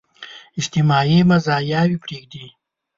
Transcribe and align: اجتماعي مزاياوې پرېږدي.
اجتماعي 0.59 1.17
مزاياوې 1.31 1.97
پرېږدي. 2.03 2.45